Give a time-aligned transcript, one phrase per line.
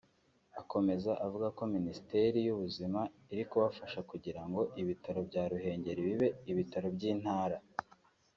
[0.61, 2.99] Akomeza avuga ko Minisiteri y’ubuzima
[3.33, 7.57] iri kubafasha kugira ngo ibitaro bya Ruhengeri bibe ibitaro by’intara